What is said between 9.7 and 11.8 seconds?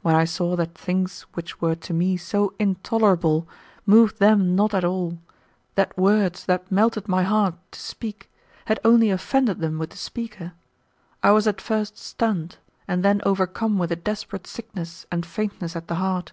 with the speaker, I was at